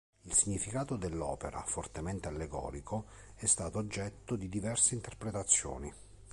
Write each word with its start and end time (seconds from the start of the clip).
Il 0.23 0.33
significato 0.33 0.95
dell'opera, 0.95 1.61
fortemente 1.61 2.27
allegorico, 2.27 3.05
è 3.35 3.45
stato 3.45 3.77
oggetto 3.77 4.35
di 4.35 4.49
diverse 4.49 4.95
interpretazioni. 4.95 5.93